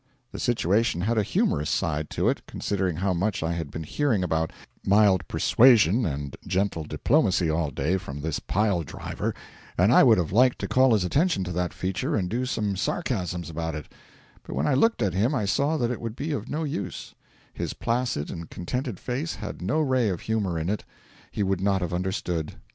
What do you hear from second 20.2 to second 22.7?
humour in it; he would not have understood.